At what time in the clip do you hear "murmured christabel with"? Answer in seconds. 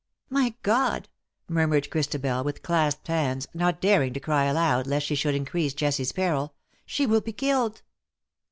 1.53-2.63